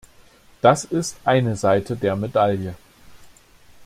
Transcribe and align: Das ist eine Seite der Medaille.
Das 0.61 0.83
ist 0.83 1.17
eine 1.25 1.55
Seite 1.55 1.95
der 1.95 2.15
Medaille. 2.15 2.73